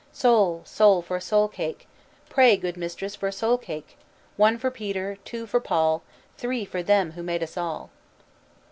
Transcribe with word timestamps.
"Soul! 0.11 0.63
Soul! 0.65 1.03
for 1.03 1.17
a 1.17 1.21
soul 1.21 1.47
cake; 1.47 1.87
Pray, 2.27 2.57
good 2.57 2.75
mistress, 2.75 3.15
for 3.15 3.27
a 3.27 3.31
soul 3.31 3.59
cake. 3.59 3.99
One 4.35 4.57
for 4.57 4.71
Peter, 4.71 5.19
two 5.23 5.45
for 5.45 5.59
Paul, 5.59 6.01
Three 6.39 6.65
for 6.65 6.81
them 6.81 7.11
who 7.11 7.21
made 7.21 7.43
us 7.43 7.55
all." 7.55 7.91